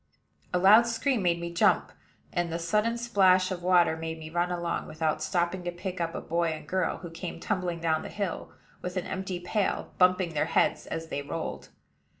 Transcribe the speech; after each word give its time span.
A 0.51 0.57
loud 0.57 0.87
scream 0.87 1.21
made 1.21 1.39
me 1.39 1.53
jump; 1.53 1.91
and 2.33 2.51
the 2.51 2.57
sudden 2.57 2.97
splash 2.97 3.51
of 3.51 3.61
water 3.61 3.95
made 3.95 4.17
me 4.17 4.31
run 4.31 4.49
along, 4.49 4.87
without 4.87 5.21
stopping 5.21 5.63
to 5.65 5.71
pick 5.71 6.01
up 6.01 6.15
a 6.15 6.21
boy 6.21 6.45
and 6.47 6.67
girl 6.67 6.97
who 6.97 7.11
came 7.11 7.39
tumbling 7.39 7.79
down 7.79 8.01
the 8.01 8.09
hill, 8.09 8.51
with 8.81 8.97
an 8.97 9.05
empty 9.05 9.39
pail, 9.39 9.93
bumping 9.99 10.33
their 10.33 10.45
heads 10.45 10.87
as 10.87 11.09
they 11.09 11.21
rolled. 11.21 11.69